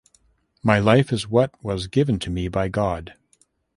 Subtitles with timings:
[0.63, 3.13] My life is what was given to me by God.